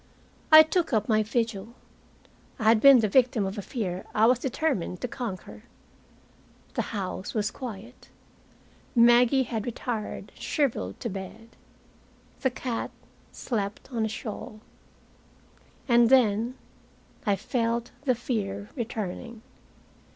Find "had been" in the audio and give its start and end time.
2.63-3.01